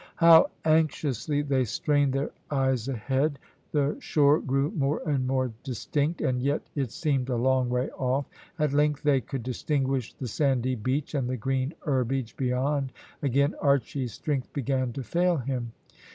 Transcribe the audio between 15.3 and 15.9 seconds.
him.